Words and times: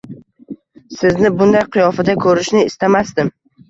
Sizni 0.95 1.33
bunday 1.43 1.69
qiyofada 1.79 2.19
qo'rishni 2.27 2.69
istamasdim. 2.75 3.37